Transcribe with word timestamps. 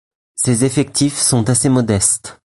Ses 0.33 0.65
effectifs 0.65 1.19
sont 1.19 1.47
assez 1.51 1.69
modestes. 1.69 2.39